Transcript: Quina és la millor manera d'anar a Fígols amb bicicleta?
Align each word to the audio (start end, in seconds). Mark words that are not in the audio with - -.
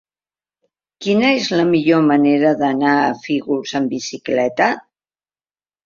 Quina 1.07 1.29
és 1.41 1.51
la 1.59 1.67
millor 1.75 2.03
manera 2.09 2.55
d'anar 2.65 2.97
a 3.05 3.15
Fígols 3.29 3.79
amb 3.85 3.97
bicicleta? 3.97 4.75